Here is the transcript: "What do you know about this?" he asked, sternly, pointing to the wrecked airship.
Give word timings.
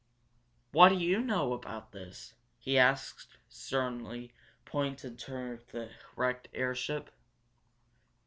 "What 0.71 0.89
do 0.89 0.95
you 0.95 1.21
know 1.21 1.53
about 1.53 1.91
this?" 1.91 2.33
he 2.57 2.75
asked, 2.79 3.37
sternly, 3.47 4.33
pointing 4.65 5.15
to 5.17 5.59
the 5.71 5.91
wrecked 6.15 6.47
airship. 6.55 7.11